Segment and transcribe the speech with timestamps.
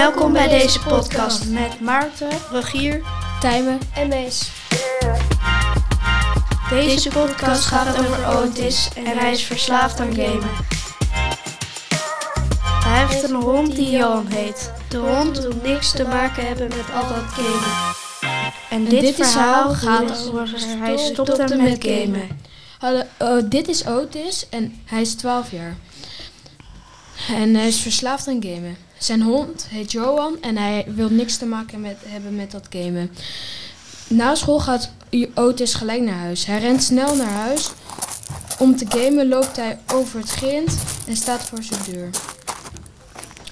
[0.00, 3.02] Welkom bij deze podcast met Maarten, Rogier
[3.40, 4.50] Tijmen en Mees.
[6.70, 10.48] Deze podcast gaat over Otis en hij is verslaafd aan gamen.
[12.84, 14.72] Hij heeft een hond die Johan heet.
[14.88, 17.94] De hond wil niks te maken hebben met al dat gamen.
[18.70, 22.40] En dit, verhaal gaat over hij stopte met gamen.
[22.78, 25.76] Hallo, oh, dit is Otis en hij is 12 jaar.
[27.28, 28.88] En hij is verslaafd aan gamen.
[29.00, 33.10] Zijn hond heet Johan en hij wil niks te maken hebben met dat gamen.
[34.08, 34.92] Na school gaat
[35.34, 36.46] Otis gelijk naar huis.
[36.46, 37.70] Hij rent snel naar huis.
[38.58, 40.76] Om te gamen loopt hij over het grind
[41.06, 42.10] en staat voor zijn deur.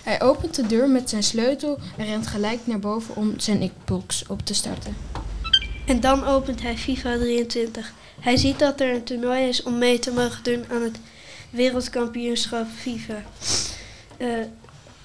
[0.03, 4.25] Hij opent de deur met zijn sleutel en rent gelijk naar boven om zijn Xbox
[4.27, 4.97] op te starten.
[5.87, 7.93] En dan opent hij FIFA 23.
[8.21, 10.99] Hij ziet dat er een toernooi is om mee te mogen doen aan het
[11.51, 13.23] wereldkampioenschap FIFA.
[14.19, 14.29] Uh,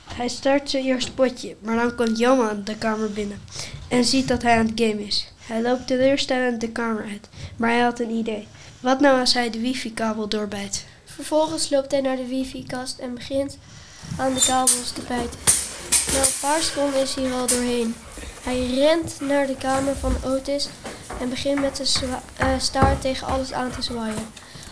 [0.08, 3.42] hij start zijn eerste potje, maar dan komt Johan de kamer binnen
[3.88, 5.32] en ziet dat hij aan het game is.
[5.46, 8.48] Hij loopt teleurstellend de kamer uit, maar hij had een idee.
[8.80, 10.86] Wat nou als hij de wifi-kabel doorbijt?
[11.06, 13.58] Vervolgens loopt hij naar de wifi-kast en begint
[14.18, 15.40] aan de kabels te bijten.
[16.14, 17.96] Na een paar seconden is hij er al doorheen.
[18.42, 20.70] Hij rent naar de kamer van Otis
[21.20, 24.28] en begint met zijn uh, staart tegen alles aan te zwaaien.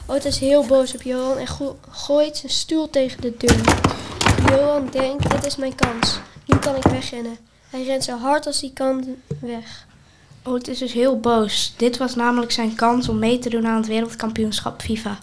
[0.06, 1.48] Otis is heel boos op Johan en
[1.90, 3.62] gooit zijn stoel tegen de deur.
[4.52, 6.20] Johan denkt, dit is mijn kans.
[6.46, 7.38] Nu kan ik wegrennen.
[7.70, 9.06] Hij rent zo hard als hij kan
[9.40, 9.86] weg.
[10.44, 11.74] Otis is heel boos.
[11.78, 15.18] Dit was namelijk zijn kans om mee te doen aan het wereldkampioenschap FIFA.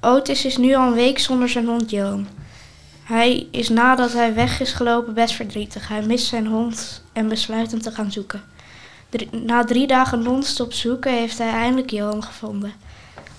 [0.00, 2.26] Otis is nu al een week zonder zijn hond Johan.
[3.02, 5.88] Hij is nadat hij weg is gelopen best verdrietig.
[5.88, 8.42] Hij mist zijn hond en besluit hem te gaan zoeken.
[9.30, 12.72] na drie dagen non-stop zoeken heeft hij eindelijk Johan gevonden.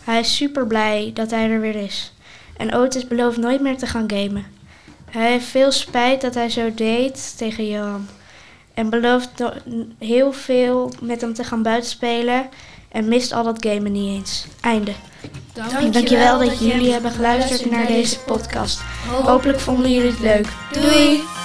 [0.04, 2.14] Hij is super blij dat hij er weer is.
[2.58, 4.62] En Otis belooft nooit meer te gaan gamen.
[5.14, 8.08] Hij heeft veel spijt dat hij zo deed tegen Johan.
[8.74, 9.30] En belooft
[10.00, 12.50] heel veel met hem te gaan buitenspelen.
[12.92, 14.46] En mist al dat gamen niet eens.
[14.62, 14.92] Einde.
[15.54, 18.82] Dankjewel, Dankjewel dat, dat jullie hebben geluisterd naar deze podcast.
[19.24, 20.48] Hopelijk vonden jullie het leuk.
[20.72, 21.43] Doei!